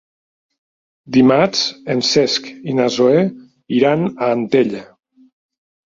[1.17, 1.61] Dimarts
[1.95, 3.23] en Cesc i na Zoè
[3.81, 4.83] iran a Antella.